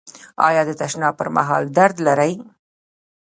[0.47, 2.33] ایا د تشناب پر مهال درد لرئ؟